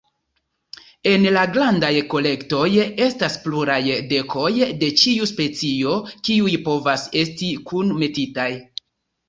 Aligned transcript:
En 1.09 1.27
la 1.35 1.43
grandaj 1.57 1.91
kolektoj, 2.13 2.63
estas 3.09 3.37
pluraj 3.45 3.77
dekoj 4.15 4.49
de 4.81 4.91
ĉiu 5.03 5.31
specio 5.35 5.95
kiuj 6.31 6.59
povas 6.67 7.07
esti 7.25 7.55
kunmetitaj. 7.71 8.51